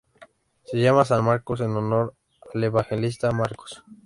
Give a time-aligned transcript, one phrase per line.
[0.65, 2.15] Se llama San Marcos en honor
[2.55, 3.83] al evangelista Marcos.